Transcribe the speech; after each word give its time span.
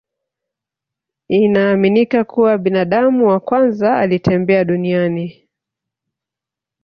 Inaaminika 1.29 2.23
kuwa 2.23 2.57
binadamu 2.57 3.27
wa 3.27 3.39
kwanza 3.39 3.97
alitembea 3.97 4.65
duniani 4.65 5.47